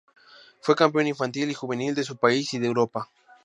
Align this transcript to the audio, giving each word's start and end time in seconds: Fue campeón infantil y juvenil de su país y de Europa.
Fue 0.61 0.75
campeón 0.75 1.05
infantil 1.05 1.51
y 1.51 1.53
juvenil 1.53 1.93
de 1.93 2.03
su 2.03 2.17
país 2.17 2.51
y 2.55 2.57
de 2.57 2.65
Europa. 2.65 3.07